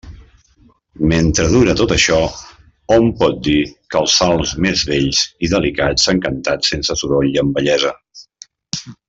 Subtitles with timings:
[1.09, 2.17] Mentre dura tot això,
[2.95, 7.39] hom pot dir que els salms més bells i delicats s'han cantat sense soroll i
[7.45, 7.95] amb bellesa.